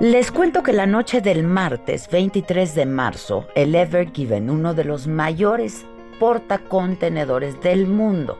Les 0.00 0.32
cuento 0.32 0.62
que 0.62 0.72
la 0.72 0.86
noche 0.86 1.20
del 1.20 1.44
martes 1.44 2.08
23 2.10 2.74
de 2.74 2.86
marzo, 2.86 3.46
el 3.54 3.74
Ever 3.74 4.10
Given, 4.10 4.48
uno 4.48 4.72
de 4.72 4.84
los 4.84 5.06
mayores 5.06 5.84
portacontenedores 6.18 7.60
del 7.60 7.86
mundo, 7.86 8.38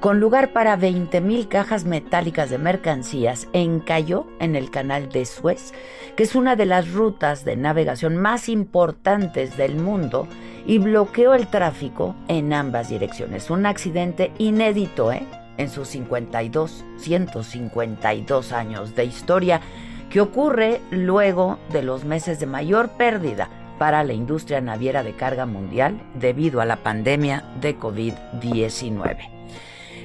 con 0.00 0.20
lugar 0.20 0.52
para 0.52 0.78
20.000 0.78 1.48
cajas 1.48 1.86
metálicas 1.86 2.50
de 2.50 2.58
mercancías, 2.58 3.48
encalló 3.54 4.26
en 4.38 4.54
el 4.54 4.70
canal 4.70 5.08
de 5.08 5.24
Suez, 5.24 5.72
que 6.14 6.24
es 6.24 6.34
una 6.34 6.56
de 6.56 6.66
las 6.66 6.92
rutas 6.92 7.42
de 7.46 7.56
navegación 7.56 8.18
más 8.18 8.50
importantes 8.50 9.56
del 9.56 9.76
mundo, 9.76 10.28
y 10.66 10.76
bloqueó 10.76 11.32
el 11.32 11.46
tráfico 11.46 12.16
en 12.28 12.52
ambas 12.52 12.90
direcciones. 12.90 13.48
Un 13.48 13.64
accidente 13.64 14.30
inédito, 14.36 15.10
¿eh? 15.10 15.26
En 15.56 15.70
sus 15.70 15.88
52, 15.88 16.84
152 16.98 18.52
años 18.52 18.94
de 18.94 19.06
historia 19.06 19.62
que 20.10 20.20
ocurre 20.20 20.80
luego 20.90 21.58
de 21.72 21.82
los 21.82 22.04
meses 22.04 22.40
de 22.40 22.46
mayor 22.46 22.90
pérdida 22.90 23.48
para 23.78 24.04
la 24.04 24.12
industria 24.12 24.60
naviera 24.60 25.02
de 25.02 25.14
carga 25.14 25.46
mundial 25.46 26.00
debido 26.14 26.60
a 26.60 26.64
la 26.64 26.76
pandemia 26.76 27.44
de 27.60 27.78
COVID-19. 27.78 29.38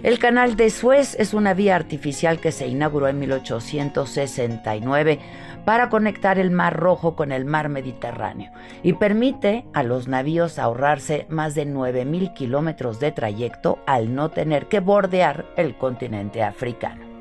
El 0.04 0.20
canal 0.20 0.58
de 0.58 0.70
Suez 0.70 1.16
es 1.18 1.34
una 1.34 1.54
vía 1.54 1.78
artificial 1.78 2.40
que 2.40 2.52
se 2.52 2.68
inauguró 2.68 3.08
en 3.08 3.20
1869 3.20 5.20
para 5.64 5.90
conectar 5.90 6.40
el 6.40 6.52
Mar 6.52 6.78
Rojo 6.78 7.16
con 7.16 7.32
el 7.32 7.46
Mar 7.46 7.70
Mediterráneo 7.70 8.52
y 8.84 8.94
permite 8.94 9.66
a 9.74 9.82
los 9.82 10.10
navíos 10.10 10.60
ahorrarse 10.60 11.26
más 11.30 11.56
de 11.56 11.66
9.000 11.66 12.34
kilómetros 12.34 13.00
de 13.00 13.14
trayecto 13.14 13.80
al 13.86 14.14
no 14.14 14.30
tener 14.30 14.68
que 14.68 14.82
bordear 14.82 15.46
el 15.56 15.78
continente 15.78 16.44
africano. 16.44 17.13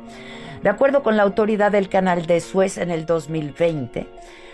De 0.62 0.68
acuerdo 0.68 1.02
con 1.02 1.16
la 1.16 1.24
autoridad 1.24 1.72
del 1.72 1.88
canal 1.88 2.26
de 2.26 2.40
Suez 2.40 2.78
en 2.78 2.92
el 2.92 3.04
2020, 3.04 4.06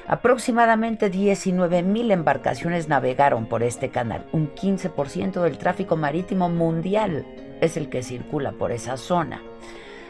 aproximadamente 0.06 1.12
19.000 1.12 2.12
embarcaciones 2.12 2.89
navegaron 2.89 3.45
por 3.45 3.63
este 3.63 3.91
canal. 3.91 4.24
Un 4.33 4.55
15% 4.55 5.42
del 5.42 5.58
tráfico 5.58 5.96
marítimo 5.96 6.48
mundial 6.48 7.27
es 7.61 7.77
el 7.77 7.91
que 7.91 8.02
circula 8.02 8.52
por 8.52 8.73
esa 8.73 8.96
zona. 8.96 9.42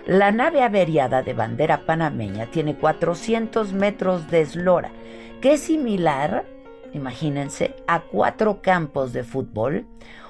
La 0.07 0.31
nave 0.31 0.63
averiada 0.63 1.23
de 1.23 1.35
bandera 1.35 1.85
panameña 1.85 2.47
tiene 2.47 2.77
400 2.77 3.73
metros 3.73 4.31
de 4.31 4.43
eslora, 4.43 4.93
que 5.41 5.55
es 5.55 5.61
similar, 5.63 6.45
imagínense, 6.93 7.75
a 7.89 8.03
cuatro 8.03 8.63
campos 8.63 9.13
de 9.13 9.25
fútbol, 9.25 9.85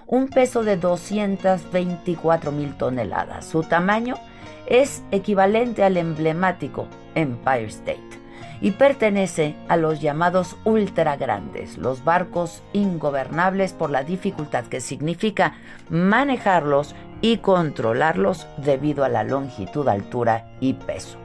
un 0.07 0.29
peso 0.29 0.65
de 0.65 0.79
224 0.79 2.53
mil 2.53 2.75
toneladas. 2.79 3.45
Su 3.45 3.63
tamaño 3.63 4.15
es 4.69 5.03
equivalente 5.11 5.83
al 5.83 5.97
emblemático 5.97 6.87
Empire 7.15 7.67
State 7.67 8.19
y 8.61 8.73
pertenece 8.73 9.55
a 9.69 9.77
los 9.77 10.01
llamados 10.01 10.57
ultra 10.65 11.17
grandes, 11.17 11.79
los 11.79 12.05
barcos 12.05 12.63
ingobernables 12.73 13.73
por 13.73 13.91
la 13.91 14.03
dificultad 14.03 14.65
que 14.67 14.81
significa 14.81 15.55
manejarlos 15.89 16.95
y 17.21 17.39
controlarlos 17.39 18.47
debido 18.59 19.05
a 19.05 19.09
la 19.09 19.25
longitud, 19.25 19.89
altura 19.89 20.51
y 20.61 20.75
peso. 20.75 21.19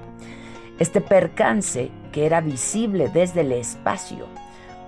Este 0.79 1.01
percance, 1.01 1.91
que 2.11 2.25
era 2.25 2.41
visible 2.41 3.09
desde 3.09 3.41
el 3.41 3.51
espacio, 3.51 4.27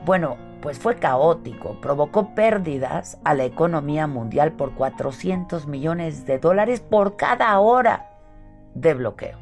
bueno, 0.06 0.38
pues 0.62 0.80
fue 0.80 0.96
caótico, 0.96 1.80
provocó 1.82 2.34
pérdidas 2.34 3.20
a 3.24 3.34
la 3.36 3.46
economía 3.46 4.08
mundial 4.08 4.52
por 4.54 4.74
400 4.74 5.68
millones 5.68 6.26
de 6.26 6.40
dólares 6.40 6.80
por 6.80 7.18
cada 7.18 7.60
hora 7.60 8.15
de 8.76 8.94
bloqueo. 8.94 9.40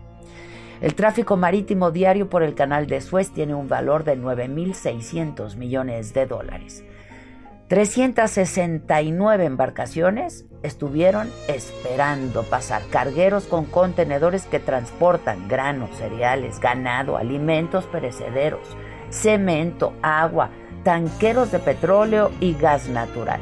El 0.81 0.95
tráfico 0.95 1.37
marítimo 1.37 1.91
diario 1.91 2.29
por 2.29 2.43
el 2.43 2.55
canal 2.55 2.87
de 2.87 3.01
Suez 3.01 3.31
tiene 3.31 3.53
un 3.53 3.67
valor 3.67 4.03
de 4.03 4.17
9.600 4.17 5.55
millones 5.55 6.13
de 6.13 6.25
dólares. 6.25 6.83
369 7.69 9.45
embarcaciones 9.45 10.45
estuvieron 10.61 11.31
esperando 11.47 12.43
pasar, 12.43 12.83
cargueros 12.89 13.45
con 13.45 13.65
contenedores 13.65 14.45
que 14.45 14.59
transportan 14.59 15.47
granos, 15.47 15.97
cereales, 15.97 16.59
ganado, 16.59 17.17
alimentos 17.17 17.85
perecederos, 17.85 18.67
cemento, 19.09 19.93
agua, 20.01 20.51
tanqueros 20.83 21.51
de 21.51 21.59
petróleo 21.59 22.31
y 22.39 22.53
gas 22.53 22.89
natural. 22.89 23.39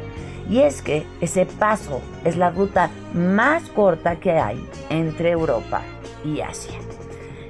Y 0.49 0.61
es 0.61 0.81
que 0.81 1.05
ese 1.21 1.45
paso 1.45 2.01
es 2.25 2.37
la 2.37 2.49
ruta 2.49 2.89
más 3.13 3.63
corta 3.69 4.19
que 4.19 4.31
hay 4.31 4.67
entre 4.89 5.31
Europa 5.31 5.81
y 6.25 6.41
Asia. 6.41 6.77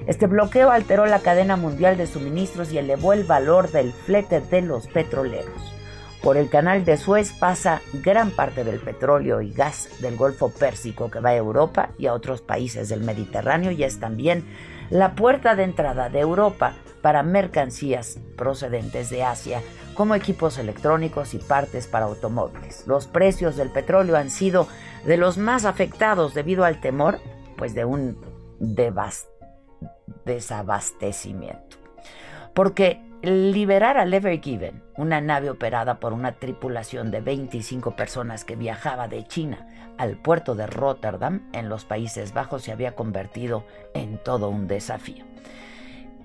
Este 0.07 0.27
bloqueo 0.27 0.71
alteró 0.71 1.05
la 1.05 1.19
cadena 1.19 1.55
mundial 1.55 1.97
de 1.97 2.07
suministros 2.07 2.71
y 2.73 2.77
elevó 2.77 3.13
el 3.13 3.23
valor 3.23 3.71
del 3.71 3.93
flete 3.93 4.41
de 4.41 4.61
los 4.61 4.87
petroleros. 4.87 5.73
Por 6.23 6.37
el 6.37 6.49
canal 6.49 6.85
de 6.85 6.97
Suez 6.97 7.33
pasa 7.33 7.81
gran 7.93 8.29
parte 8.29 8.63
del 8.63 8.79
petróleo 8.79 9.41
y 9.41 9.51
gas 9.51 9.89
del 10.01 10.17
Golfo 10.17 10.49
Pérsico 10.51 11.09
que 11.09 11.19
va 11.19 11.29
a 11.29 11.35
Europa 11.35 11.89
y 11.97 12.05
a 12.05 12.13
otros 12.13 12.41
países 12.41 12.89
del 12.89 13.01
Mediterráneo 13.01 13.71
y 13.71 13.83
es 13.83 13.99
también 13.99 14.45
la 14.91 15.15
puerta 15.15 15.55
de 15.55 15.63
entrada 15.63 16.09
de 16.09 16.19
Europa 16.19 16.73
para 17.01 17.23
mercancías 17.23 18.19
procedentes 18.35 19.09
de 19.09 19.23
Asia, 19.23 19.61
como 19.93 20.15
equipos 20.15 20.57
electrónicos 20.57 21.33
y 21.33 21.37
partes 21.37 21.87
para 21.87 22.05
automóviles. 22.05 22.85
Los 22.87 23.07
precios 23.07 23.55
del 23.55 23.69
petróleo 23.69 24.17
han 24.17 24.29
sido 24.29 24.67
de 25.05 25.17
los 25.17 25.37
más 25.37 25.65
afectados 25.65 26.33
debido 26.33 26.63
al 26.63 26.81
temor 26.81 27.19
pues 27.57 27.73
de 27.73 27.85
un 27.85 28.17
desabastecimiento. 30.25 31.77
Porque 32.53 33.01
liberar 33.21 33.97
al 33.97 34.13
Ever 34.13 34.41
Given, 34.41 34.81
una 34.97 35.21
nave 35.21 35.49
operada 35.49 35.99
por 35.99 36.11
una 36.13 36.33
tripulación 36.33 37.11
de 37.11 37.21
25 37.21 37.95
personas 37.95 38.43
que 38.43 38.55
viajaba 38.55 39.07
de 39.07 39.25
China 39.27 39.67
al 39.97 40.17
puerto 40.17 40.55
de 40.55 40.65
Rotterdam 40.65 41.49
en 41.53 41.69
los 41.69 41.85
Países 41.85 42.33
Bajos, 42.33 42.63
se 42.63 42.71
había 42.71 42.95
convertido 42.95 43.63
en 43.93 44.17
todo 44.17 44.49
un 44.49 44.67
desafío. 44.67 45.23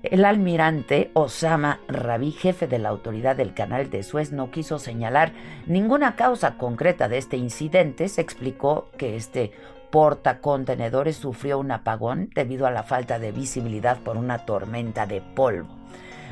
El 0.09 0.23
almirante 0.23 1.11
Osama 1.15 1.81
Rabi, 1.89 2.31
jefe 2.31 2.65
de 2.67 2.79
la 2.79 2.87
autoridad 2.87 3.35
del 3.35 3.53
canal 3.53 3.89
de 3.89 4.03
Suez, 4.03 4.31
no 4.31 4.51
quiso 4.51 4.79
señalar 4.79 5.33
ninguna 5.65 6.15
causa 6.15 6.57
concreta 6.57 7.09
de 7.09 7.17
este 7.17 7.35
incidente. 7.35 8.07
Se 8.07 8.21
explicó 8.21 8.87
que 8.97 9.17
este 9.17 9.51
portacontenedores 9.91 11.17
sufrió 11.17 11.59
un 11.59 11.71
apagón 11.71 12.29
debido 12.33 12.67
a 12.67 12.71
la 12.71 12.83
falta 12.83 13.19
de 13.19 13.33
visibilidad 13.33 13.97
por 13.97 14.15
una 14.15 14.45
tormenta 14.45 15.05
de 15.05 15.19
polvo. 15.19 15.67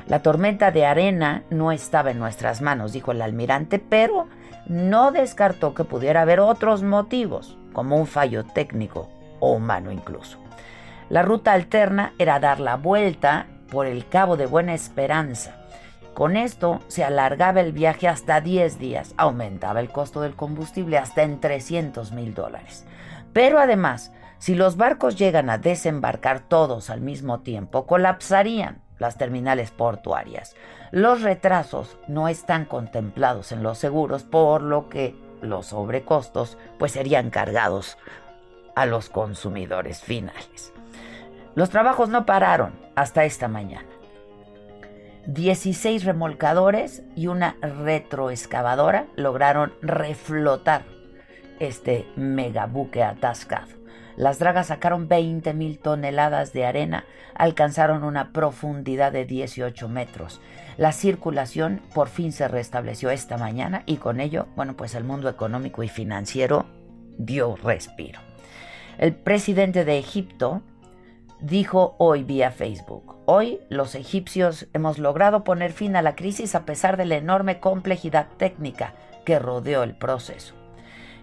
La 0.07 0.21
tormenta 0.21 0.71
de 0.71 0.85
arena 0.85 1.43
no 1.49 1.73
estaba 1.73 2.11
en 2.11 2.19
nuestras 2.19 2.61
manos, 2.61 2.93
dijo 2.93 3.11
el 3.11 3.21
almirante, 3.21 3.79
pero 3.79 4.27
no 4.67 5.11
descartó 5.11 5.73
que 5.73 5.83
pudiera 5.83 6.21
haber 6.21 6.39
otros 6.39 6.81
motivos, 6.81 7.57
como 7.73 7.97
un 7.97 8.07
fallo 8.07 8.45
técnico 8.45 9.09
o 9.41 9.51
humano 9.51 9.91
incluso. 9.91 10.37
La 11.09 11.23
ruta 11.23 11.53
alterna 11.53 12.13
era 12.17 12.39
dar 12.39 12.59
la 12.59 12.77
vuelta 12.77 13.47
por 13.69 13.85
el 13.85 14.07
Cabo 14.07 14.37
de 14.37 14.45
Buena 14.45 14.73
Esperanza. 14.73 15.55
Con 16.13 16.37
esto 16.37 16.79
se 16.87 17.03
alargaba 17.03 17.61
el 17.61 17.73
viaje 17.73 18.07
hasta 18.07 18.39
10 18.39 18.79
días, 18.79 19.13
aumentaba 19.17 19.79
el 19.81 19.89
costo 19.89 20.21
del 20.21 20.35
combustible 20.35 20.97
hasta 20.97 21.23
en 21.23 21.39
300 21.39 22.11
mil 22.13 22.33
dólares. 22.33 22.85
Pero 23.33 23.59
además 23.59 24.11
Si 24.37 24.53
los 24.53 24.77
barcos 24.77 25.15
llegan 25.15 25.49
a 25.49 25.57
desembarcar 25.57 26.41
todos 26.41 26.89
al 26.89 27.01
mismo 27.01 27.39
tiempo, 27.39 27.87
colapsarían 27.87 28.81
las 28.99 29.17
terminales 29.17 29.71
portuarias. 29.71 30.55
Los 30.91 31.21
retrasos 31.21 31.97
no 32.07 32.27
están 32.27 32.65
contemplados 32.65 33.51
en 33.51 33.63
los 33.63 33.77
seguros, 33.77 34.23
por 34.23 34.61
lo 34.61 34.89
que 34.89 35.15
los 35.41 35.67
sobrecostos 35.67 36.57
pues 36.77 36.91
serían 36.91 37.29
cargados 37.29 37.97
a 38.75 38.85
los 38.85 39.09
consumidores 39.09 40.01
finales. 40.01 40.73
Los 41.55 41.69
trabajos 41.69 42.09
no 42.09 42.25
pararon 42.25 42.73
hasta 42.95 43.25
esta 43.25 43.47
mañana. 43.47 43.87
16 45.27 46.03
remolcadores 46.03 47.01
y 47.15 47.27
una 47.27 47.57
retroexcavadora 47.61 49.07
lograron 49.15 49.73
reflotar 49.81 50.83
este 51.59 52.05
megabuque 52.15 53.03
atascado. 53.03 53.67
Las 54.17 54.39
dragas 54.39 54.67
sacaron 54.67 55.07
20 55.07 55.53
mil 55.53 55.79
toneladas 55.79 56.53
de 56.53 56.65
arena, 56.65 57.05
alcanzaron 57.33 58.03
una 58.03 58.31
profundidad 58.31 59.11
de 59.11 59.25
18 59.25 59.89
metros. 59.89 60.39
La 60.77 60.91
circulación 60.91 61.81
por 61.93 62.07
fin 62.07 62.31
se 62.31 62.47
restableció 62.47 63.09
esta 63.09 63.37
mañana 63.37 63.83
y 63.85 63.97
con 63.97 64.21
ello, 64.21 64.47
bueno, 64.55 64.77
pues 64.77 64.95
el 64.95 65.03
mundo 65.03 65.27
económico 65.27 65.83
y 65.83 65.89
financiero 65.89 66.65
dio 67.17 67.55
respiro. 67.57 68.19
El 68.97 69.13
presidente 69.13 69.83
de 69.83 69.97
Egipto 69.97 70.61
dijo 71.39 71.95
hoy 71.97 72.23
vía 72.23 72.51
Facebook, 72.51 73.17
hoy 73.25 73.59
los 73.69 73.95
egipcios 73.95 74.67
hemos 74.73 74.97
logrado 74.97 75.43
poner 75.43 75.71
fin 75.71 75.95
a 75.95 76.01
la 76.01 76.15
crisis 76.15 76.55
a 76.55 76.65
pesar 76.65 76.97
de 76.97 77.05
la 77.05 77.15
enorme 77.15 77.59
complejidad 77.59 78.27
técnica 78.37 78.93
que 79.25 79.39
rodeó 79.39 79.83
el 79.83 79.95
proceso. 79.95 80.55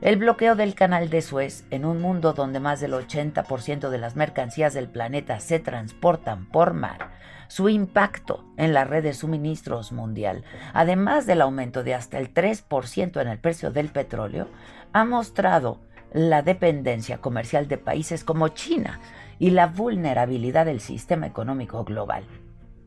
El 0.01 0.17
bloqueo 0.17 0.57
del 0.57 0.75
canal 0.75 1.11
de 1.11 1.23
Suez, 1.23 1.65
en 1.71 1.85
un 1.85 2.01
mundo 2.01 2.33
donde 2.33 2.59
más 2.59 2.81
del 2.81 2.93
80% 2.93 3.89
de 3.89 3.99
las 3.99 4.17
mercancías 4.17 4.75
del 4.75 4.89
planeta 4.89 5.39
se 5.39 5.61
transportan 5.61 6.47
por 6.47 6.75
mar, 6.75 7.13
su 7.47 7.69
impacto 7.69 8.45
en 8.57 8.73
la 8.73 8.85
red 8.85 9.05
de 9.05 9.15
suministros 9.15 9.93
mundial, 9.93 10.43
además 10.73 11.27
del 11.27 11.41
aumento 11.41 11.85
de 11.85 11.95
hasta 11.95 12.19
el 12.19 12.35
3% 12.35 13.21
en 13.21 13.29
el 13.29 13.39
precio 13.39 13.71
del 13.71 13.91
petróleo, 13.91 14.49
ha 14.93 15.05
mostrado 15.05 15.81
la 16.13 16.43
dependencia 16.43 17.19
comercial 17.19 17.69
de 17.69 17.79
países 17.79 18.25
como 18.25 18.49
China 18.49 19.01
y 19.39 19.51
la 19.51 19.67
vulnerabilidad 19.67 20.67
del 20.67 20.81
sistema 20.81 21.27
económico 21.27 21.85
global. 21.85 22.25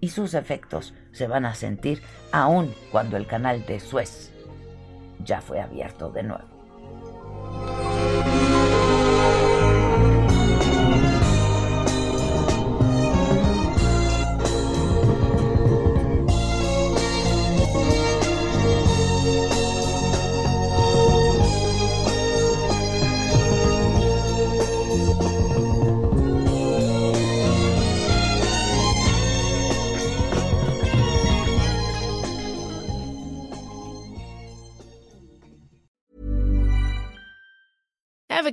Y 0.02 0.10
sus 0.10 0.34
efectos 0.34 0.94
se 1.12 1.28
van 1.28 1.46
a 1.46 1.56
sentir 1.56 2.02
aún 2.32 2.74
cuando 2.92 3.18
el 3.18 3.28
canal 3.28 3.66
de 3.66 3.80
Suez 3.80 4.32
ya 5.24 5.42
fue 5.42 5.62
abierto 5.62 6.12
de 6.12 6.24
nuevo. 6.24 6.55